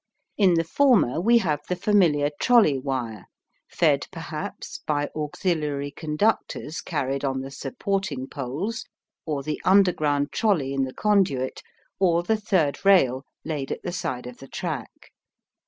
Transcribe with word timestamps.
In 0.35 0.55
the 0.55 0.63
former 0.63 1.21
we 1.21 1.37
have 1.37 1.59
the 1.69 1.75
familiar 1.75 2.31
trolley 2.39 2.79
wire, 2.79 3.27
fed 3.69 4.07
perhaps 4.11 4.79
by 4.87 5.11
auxiliary 5.15 5.91
conductors 5.91 6.81
carried 6.81 7.23
on 7.23 7.41
the 7.41 7.51
supporting 7.51 8.27
poles 8.27 8.83
or 9.27 9.43
the 9.43 9.61
underground 9.63 10.31
trolley 10.31 10.73
in 10.73 10.85
the 10.85 10.93
conduit, 10.95 11.61
or 11.99 12.23
the 12.23 12.35
third 12.37 12.83
rail 12.83 13.25
laid 13.45 13.71
at 13.71 13.83
the 13.83 13.91
side 13.93 14.25
of 14.25 14.37
the 14.39 14.47
track. 14.47 15.11